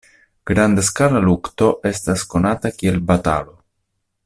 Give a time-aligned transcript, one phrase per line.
[0.51, 3.55] Grand-skala lukto estas konata kiel batalo.